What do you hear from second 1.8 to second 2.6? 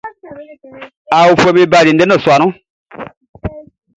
andɛ ndɔsua nun.